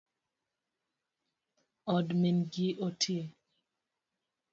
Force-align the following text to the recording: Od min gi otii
Od 1.93 2.07
min 2.21 2.37
gi 2.53 2.67
otii 2.85 3.25